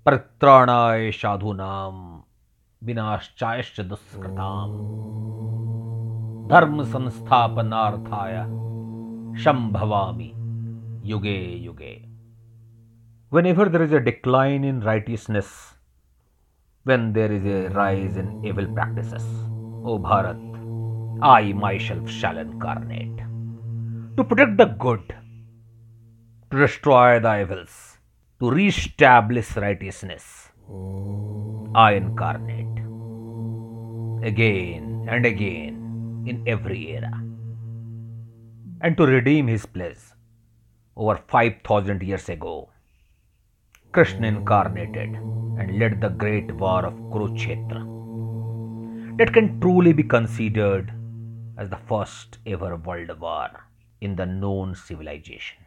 [0.07, 2.21] परित्राणाय साधूनां
[2.85, 4.79] विनाशायश्च दुष्कृताम्।
[6.48, 8.43] धर्म संस्थापनार्थाय
[9.39, 10.32] शंभवामि
[11.05, 12.09] युगे युगे।
[13.35, 15.46] Whenever there is a decline in righteousness,
[16.89, 19.50] when there is a rise in evil practices,
[19.83, 20.39] O Bharat,
[21.23, 23.19] I myself shall incarnate
[24.16, 25.15] to protect the good,
[26.51, 27.98] to destroy the evils,
[28.41, 30.51] to re-establish righteousness.
[31.74, 32.66] I incarnate
[34.23, 37.12] again and again in every era,
[38.83, 40.15] and to redeem his place
[40.97, 42.71] over 5000 years ago.
[43.93, 45.15] Krishna incarnated
[45.59, 47.99] and led the great war of Kurukshetra
[49.16, 50.92] that can truly be considered
[51.59, 53.48] as the first ever world war
[54.01, 55.59] in the known civilization.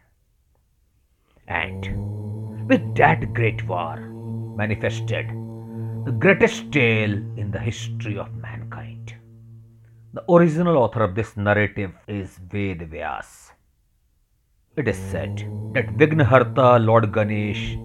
[1.48, 3.98] And with that great war
[4.56, 5.28] manifested
[6.06, 9.16] the greatest tale in the history of mankind.
[10.14, 13.52] The original author of this narrative is Ved Vyas.
[14.76, 15.38] It is said
[15.74, 17.78] that Vignaharta Lord Ganesh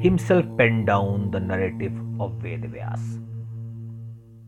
[0.00, 3.20] himself penned down the narrative of Vedvyas.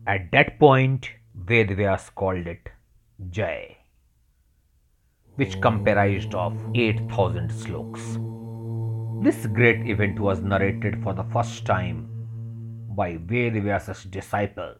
[0.09, 1.07] At that point,
[1.37, 2.69] Vedvyas called it
[3.29, 3.77] Jai,
[5.35, 8.17] which comprised of 8000 sloks.
[9.21, 12.09] This great event was narrated for the first time
[12.95, 14.73] by Vedvyas's disciple,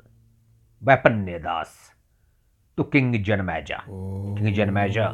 [0.84, 1.92] Vapanyadas,
[2.76, 3.86] to King Janamejaya.
[4.36, 5.14] King Janamejaya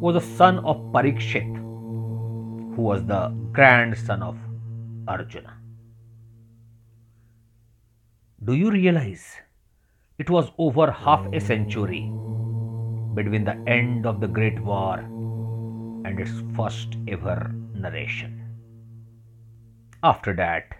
[0.00, 1.54] was the son of Parikshit,
[2.74, 4.36] who was the grandson of
[5.06, 5.60] Arjuna.
[8.46, 9.36] Do you realize
[10.18, 12.00] it was over half a century
[13.14, 18.42] between the end of the Great War and its first ever narration?
[20.02, 20.76] After that,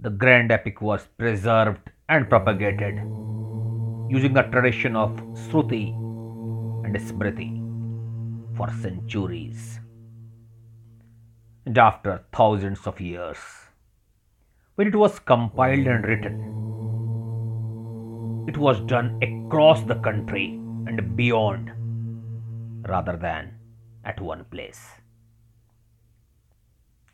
[0.00, 2.96] the grand epic was preserved and propagated
[4.10, 5.12] using the tradition of
[5.44, 5.90] Shruti
[6.84, 7.52] and Smriti
[8.56, 9.78] for centuries.
[11.66, 13.38] And after thousands of years,
[14.82, 16.36] when it was compiled and written,
[18.48, 21.70] it was done across the country and beyond
[22.88, 23.52] rather than
[24.04, 24.80] at one place.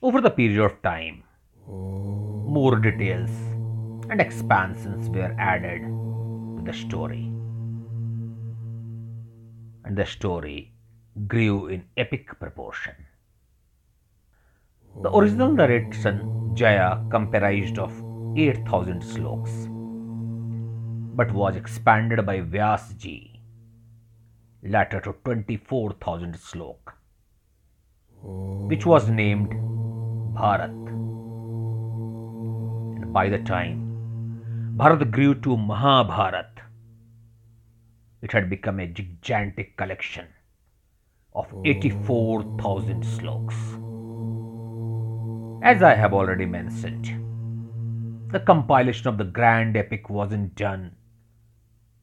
[0.00, 1.24] Over the period of time,
[1.66, 3.28] more details
[4.08, 7.30] and expansions were added to the story.
[9.84, 10.72] And the story
[11.26, 12.94] grew in epic proportion.
[15.02, 17.92] The original narration Jaya comprised of
[18.36, 19.68] 8000 sloks
[21.16, 23.40] but was expanded by Vyasji
[24.62, 26.94] later to 24,000 slok
[28.22, 29.50] which was named
[30.34, 30.70] Bharat.
[32.96, 36.60] And by the time Bharat grew to Mahabharat,
[38.22, 40.26] it had become a gigantic collection
[41.34, 43.56] of 84,000 sloks.
[45.60, 47.10] As I have already mentioned,
[48.30, 50.94] the compilation of the grand epic wasn't done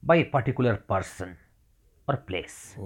[0.02, 1.38] by a particular person
[2.06, 2.76] or place.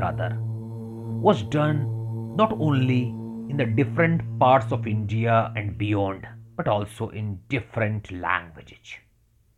[0.00, 3.08] Rather, was done not only
[3.50, 8.94] in the different parts of India and beyond, but also in different languages.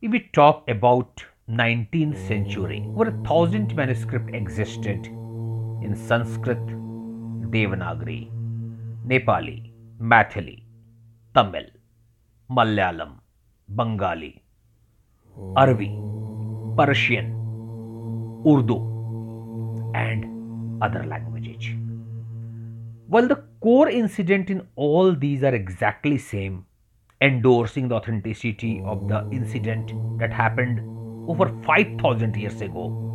[0.01, 5.05] If we talk about 19th century, over a thousand manuscripts existed
[5.83, 6.67] in Sanskrit,
[7.51, 8.31] Devanagari,
[9.07, 10.63] Nepali, Maithili,
[11.35, 11.67] Tamil,
[12.51, 13.19] Malayalam,
[13.69, 14.43] Bengali,
[15.57, 15.99] Arabi,
[16.77, 17.33] Persian,
[18.47, 18.79] Urdu,
[19.95, 21.75] and other languages.
[23.09, 26.67] While the core incident in all these are exactly same,
[27.21, 30.81] endorsing the authenticity of the incident that happened
[31.29, 33.07] over 5000 years ago,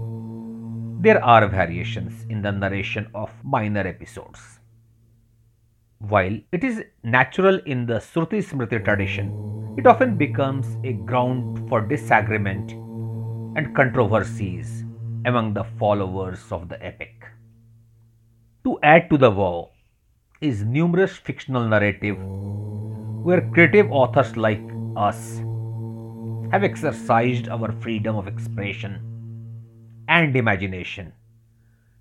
[1.00, 4.55] there are variations in the narration of minor episodes.
[6.07, 11.81] While it is natural in the Shruti Smriti tradition, it often becomes a ground for
[11.81, 12.74] disagreement
[13.57, 14.84] and controversies
[15.25, 17.25] among the followers of the epic.
[18.66, 19.72] To add to the woe
[20.42, 24.62] is numerous fictional narrative where creative authors like
[24.96, 25.40] us
[26.52, 29.02] have exercised our freedom of expression
[30.07, 31.13] and imagination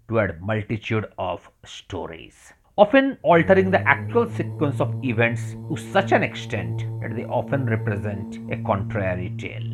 [0.08, 6.24] to add multitude of stories often altering the actual sequence of events to such an
[6.24, 9.70] extent that they often represent a contrary tale.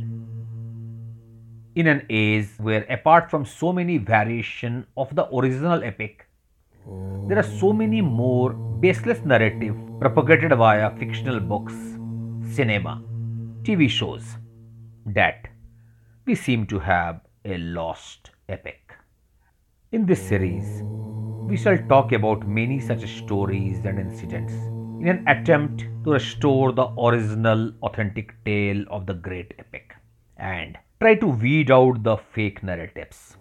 [1.81, 6.26] in an age where apart from so many variation of the original epic
[7.29, 8.49] there are so many more
[8.85, 11.79] baseless narrative propagated via fictional books
[12.56, 12.94] cinema
[13.69, 14.32] tv shows
[15.20, 15.49] that
[16.26, 17.20] we seem to have
[17.55, 18.96] a lost epic
[19.93, 20.82] in this series
[21.50, 24.52] we shall talk about many such stories and incidents
[25.00, 29.97] in an attempt to restore the original authentic tale of the great epic
[30.37, 33.37] and try to weed out the fake narratives.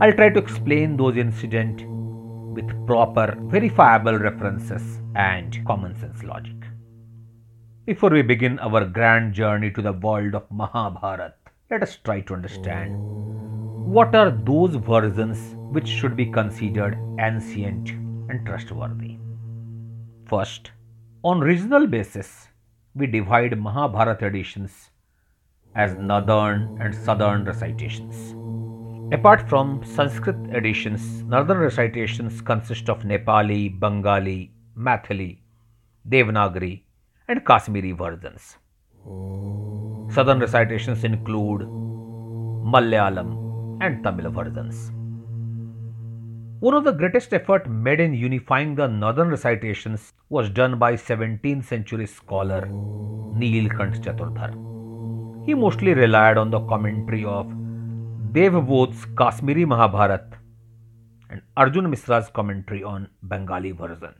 [0.00, 6.56] I'll try to explain those incidents with proper verifiable references and common sense logic.
[7.86, 11.34] Before we begin our grand journey to the world of Mahabharata,
[11.70, 13.39] let us try to understand
[13.94, 17.90] what are those versions which should be considered ancient
[18.28, 19.16] and trustworthy.
[20.26, 20.70] First,
[21.24, 22.46] on regional basis,
[22.94, 24.90] we divide Mahabharata editions
[25.74, 28.36] as northern and southern recitations.
[29.12, 35.38] Apart from Sanskrit editions, northern recitations consist of Nepali, Bengali, Maithili,
[36.08, 36.82] Devanagari,
[37.26, 38.56] and Kashmiri versions.
[40.14, 41.62] Southern recitations include
[42.72, 43.49] Malayalam
[43.80, 44.90] and Tamil versions.
[46.60, 51.64] One of the greatest effort made in unifying the northern recitations was done by 17th
[51.64, 52.66] century scholar
[53.42, 54.50] Neelkant Chaturdhar.
[55.46, 57.46] He mostly relied on the commentary of
[58.32, 60.34] Devbodh's Kashmiri Mahabharat
[61.30, 64.14] and Arjun Misra's commentary on Bengali version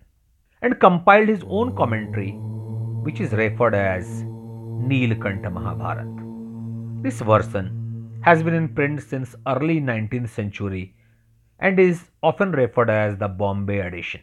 [0.63, 2.31] and compiled his own commentary
[3.03, 4.23] which is referred as
[4.89, 6.09] Neelkanta Mahabharat.
[7.03, 7.80] This version
[8.23, 10.95] has been in print since early 19th century
[11.59, 14.21] and is often referred as the Bombay edition.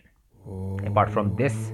[0.85, 1.71] Apart from this,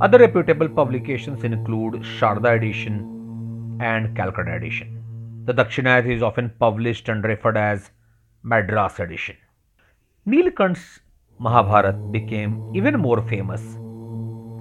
[0.00, 5.02] other reputable publications include Sharda edition, and Calcutta edition.
[5.44, 7.90] The Dakshinayat is often published and referred as
[8.42, 9.36] Madras edition.
[10.26, 11.00] Neelkant's
[11.38, 13.62] Mahabharat became even more famous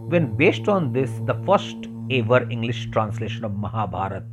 [0.09, 1.75] when, based on this, the first
[2.11, 4.23] ever English translation of Mahabharat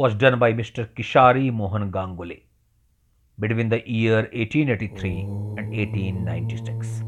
[0.00, 0.86] was done by Mr.
[0.94, 2.42] Kishari Mohan Ganguly
[3.40, 5.20] between the year 1883
[5.56, 7.02] and 1896.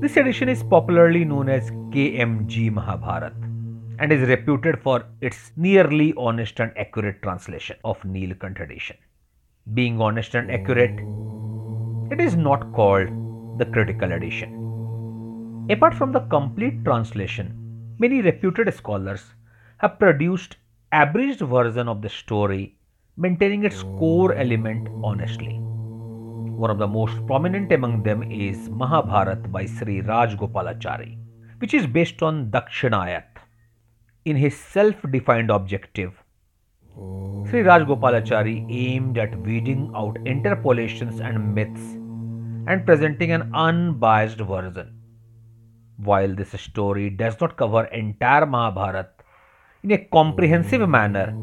[0.00, 3.34] This edition is popularly known as KMG Mahabharat
[4.00, 8.96] and is reputed for its nearly honest and accurate translation of Neelkant edition.
[9.72, 10.98] Being honest and accurate,
[12.10, 13.08] it is not called
[13.60, 15.66] the critical edition.
[15.70, 17.54] Apart from the complete translation,
[18.00, 19.34] many reputed scholars
[19.76, 20.56] have produced
[20.90, 22.74] abridged version of the story
[23.18, 24.38] maintaining its core oh.
[24.38, 25.58] element honestly.
[26.62, 31.18] One of the most prominent among them is Mahabharat by Sri Rajgopalachari,
[31.58, 33.26] which is based on Dakshinayat,
[34.24, 36.14] in his self defined objective.
[37.50, 41.82] Sri Rajgopalachari aimed at weeding out interpolations and myths
[42.66, 44.94] and presenting an unbiased version.
[45.98, 49.17] While this story does not cover entire Mahabharata
[49.88, 51.34] in a comprehensive manner,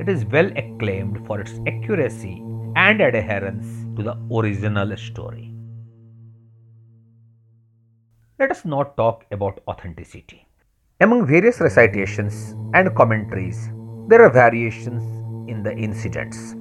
[0.00, 2.42] it is well acclaimed for its accuracy
[2.74, 3.66] and adherence
[3.96, 5.52] to the original story.
[8.38, 10.48] Let us now talk about authenticity.
[11.02, 13.68] Among various recitations and commentaries,
[14.08, 15.02] there are variations
[15.50, 16.54] in the incidents.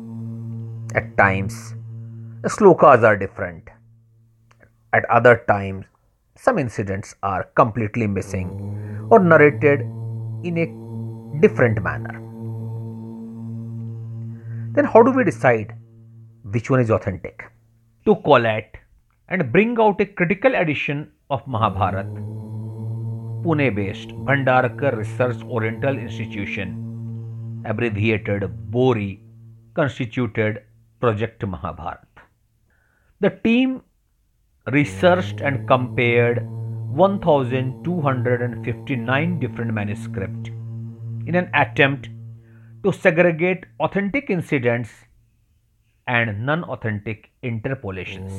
[0.95, 1.76] At times,
[2.42, 3.69] the slokas are different.
[4.92, 5.85] At other times,
[6.35, 9.80] some incidents are completely missing or narrated
[10.44, 10.81] in a
[11.40, 12.19] different manner.
[14.73, 15.76] Then, how do we decide
[16.44, 17.44] which one is authentic?
[18.06, 18.71] To collate
[19.28, 22.09] and bring out a critical edition of Mahabharata,
[23.44, 29.19] Pune based Bhandarkar Research Oriental Institution, abbreviated BORI,
[29.73, 30.64] constituted
[31.00, 32.07] Project Mahabharat.
[33.19, 33.81] The team
[34.71, 36.47] researched and compared
[36.92, 40.52] 1259 different manuscripts
[41.31, 42.09] in an attempt
[42.83, 44.90] to segregate authentic incidents
[46.07, 48.33] and non authentic interpolations.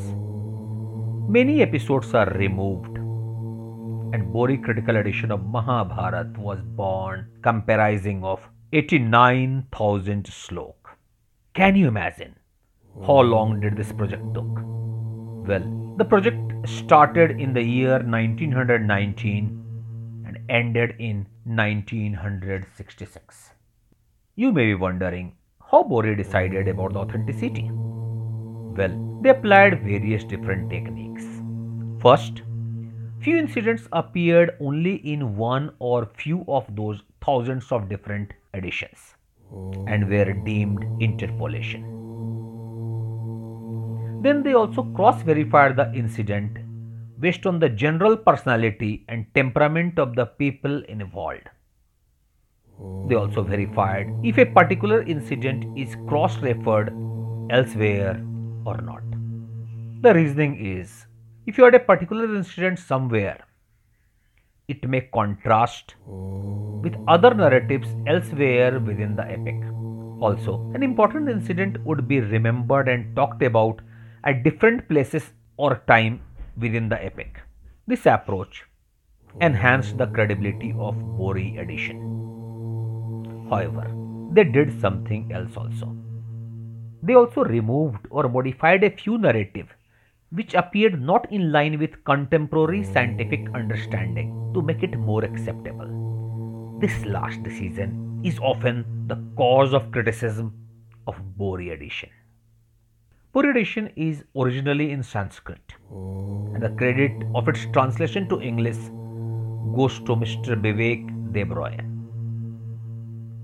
[1.36, 10.24] Many episodes are removed and Bori critical edition of Mahabharat was born comprising of 89,000
[10.24, 10.74] slok.
[11.54, 12.36] Can you imagine
[13.06, 14.52] how long did this project took?
[15.48, 23.50] Well, the project started in the year 1919 and ended in 1966.
[24.36, 25.34] You may be wondering
[25.70, 27.68] how Bori decided about the authenticity.
[27.72, 31.24] Well, they applied various different techniques.
[32.00, 32.42] First,
[33.22, 39.14] Few incidents appeared only in one or few of those thousands of different editions
[39.86, 41.82] and were deemed interpolation.
[44.22, 46.58] Then they also cross verified the incident
[47.22, 51.48] based on the general personality and temperament of the people involved.
[53.08, 56.92] They also verified if a particular incident is cross referred
[57.50, 58.14] elsewhere
[58.64, 59.04] or not.
[60.02, 61.06] The reasoning is
[61.46, 63.38] if you had a particular incident somewhere,
[64.66, 69.62] it may contrast with other narratives elsewhere within the epic.
[70.20, 73.80] Also, an important incident would be remembered and talked about
[74.24, 76.20] at different places or time
[76.56, 77.40] within the epic.
[77.86, 78.64] This approach
[79.40, 81.98] enhanced the credibility of Bori edition.
[83.50, 83.90] However,
[84.32, 85.96] they did something else also.
[87.02, 89.70] They also removed or modified a few narratives
[90.30, 96.78] which appeared not in line with contemporary scientific understanding to make it more acceptable.
[96.80, 100.54] This last decision is often the cause of criticism
[101.06, 102.08] of Bori edition.
[103.34, 108.76] Bori edition is originally in Sanskrit, and the credit of its translation to English
[109.74, 110.54] goes to Mr.
[110.64, 111.80] Bibek Debroy.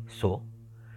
[0.06, 0.42] So,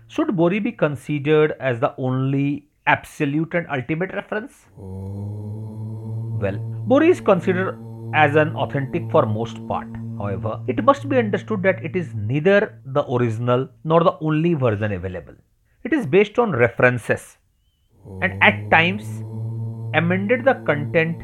[0.10, 4.66] should Bori be considered as the only absolute and ultimate reference?
[4.76, 7.80] Well, Bori is considered
[8.14, 9.88] as an authentic for most part.
[10.18, 14.92] However, it must be understood that it is neither the original nor the only version
[14.92, 15.36] available.
[15.86, 17.38] It is based on references
[18.22, 19.04] and at times
[19.94, 21.20] amended the content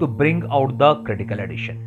[0.00, 1.86] to bring out the critical edition.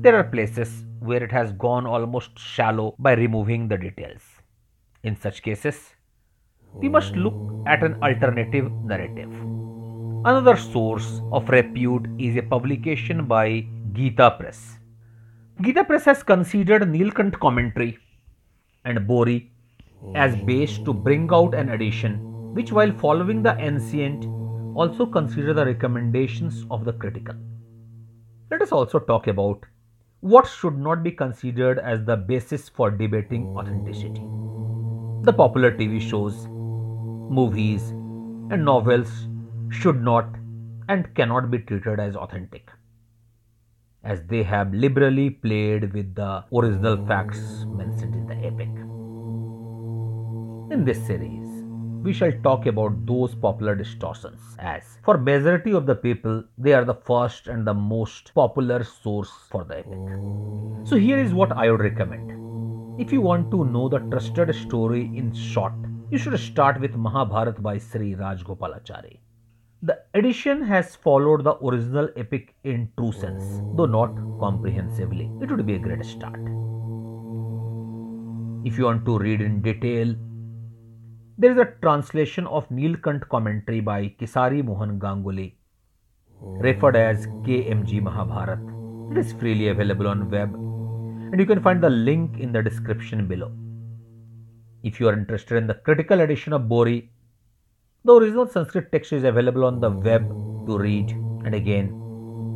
[0.00, 4.22] There are places where it has gone almost shallow by removing the details.
[5.02, 5.94] In such cases,
[6.74, 7.34] we must look
[7.66, 9.30] at an alternative narrative.
[10.24, 14.78] Another source of repute is a publication by Gita Press.
[15.60, 17.98] Gita Press has considered Nilkant commentary
[18.84, 19.50] and Bori
[20.14, 24.26] as base to bring out an edition which, while following the ancient,
[24.76, 27.34] also consider the recommendations of the critical.
[28.50, 29.64] Let us also talk about
[30.20, 34.22] what should not be considered as the basis for debating authenticity.
[35.24, 37.90] The popular TV shows, movies,
[38.50, 39.28] and novels
[39.70, 40.26] should not
[40.88, 42.70] and cannot be treated as authentic,
[44.04, 48.68] as they have liberally played with the original facts mentioned in the epic.
[50.72, 51.41] In this series,
[52.02, 56.84] we shall talk about those popular distortions as for majority of the people they are
[56.84, 60.20] the first and the most popular source for the epic
[60.90, 62.38] so here is what i would recommend
[63.00, 67.62] if you want to know the trusted story in short you should start with mahabharat
[67.68, 69.14] by sri rajgopalachari
[69.84, 73.42] the edition has followed the original epic in true sense,
[73.74, 75.28] though not comprehensively.
[75.40, 76.38] It would be a great start.
[78.64, 80.14] If you want to read in detail,
[81.38, 85.54] there is a translation of Nilkant commentary by Kesari Mohan Ganguly,
[86.40, 88.60] referred as KMG Mahabharat.
[89.10, 93.26] It is freely available on web and you can find the link in the description
[93.26, 93.50] below.
[94.82, 97.10] If you are interested in the critical edition of Bori,
[98.04, 100.28] the original Sanskrit text is available on the web
[100.66, 101.12] to read,
[101.44, 101.86] and again,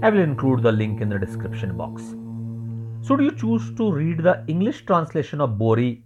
[0.03, 2.03] I will include the link in the description box.
[3.07, 6.05] Should you choose to read the English translation of Bori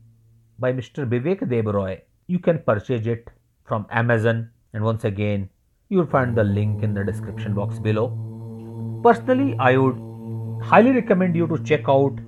[0.59, 1.09] by Mr.
[1.09, 3.29] Bibek Debroy, you can purchase it
[3.65, 5.49] from Amazon, and once again,
[5.89, 8.09] you will find the link in the description box below.
[9.03, 9.97] Personally, I would
[10.63, 12.21] highly recommend you to check out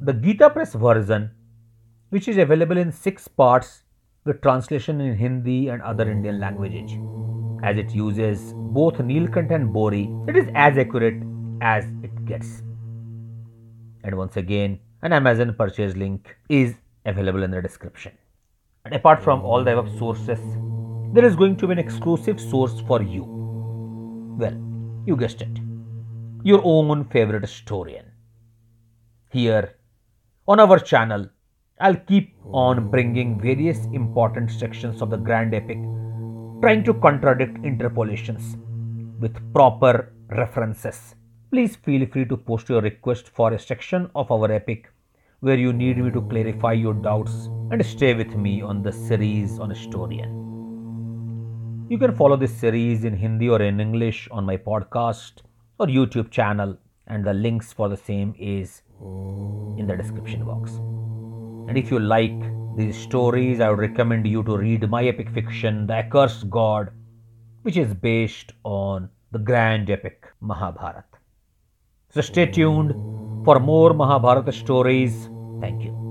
[0.00, 1.30] the Gita Press version,
[2.10, 3.84] which is available in six parts
[4.24, 6.90] with translation in Hindi and other Indian languages.
[7.62, 11.22] As it uses both Nilkant and Bori, it is as accurate
[11.60, 12.62] as it gets.
[14.02, 16.74] And once again, an Amazon purchase link is
[17.06, 18.12] available in the description.
[18.84, 20.40] And apart from all the above sources,
[21.14, 23.22] there is going to be an exclusive source for you.
[24.36, 24.58] Well,
[25.06, 25.60] you guessed it.
[26.42, 28.06] Your own favorite Storian.
[29.30, 29.76] Here
[30.48, 31.28] on our channel,
[31.78, 35.78] I'll keep on bringing various important sections of the grand epic,
[36.60, 38.56] trying to contradict interpolations
[39.20, 41.14] with proper references.
[41.52, 44.91] Please feel free to post your request for a section of our epic
[45.42, 49.58] where you need me to clarify your doubts and stay with me on the series
[49.58, 50.30] on Storian.
[51.90, 55.42] You can follow this series in Hindi or in English on my podcast
[55.80, 60.74] or YouTube channel and the links for the same is in the description box.
[61.68, 62.40] And if you like
[62.76, 66.90] these stories, I would recommend you to read my epic fiction, The Accursed God,
[67.62, 71.02] which is based on the grand epic Mahabharata.
[72.10, 72.92] So stay tuned
[73.44, 75.28] for more Mahabharata stories.
[75.62, 76.01] Thank you.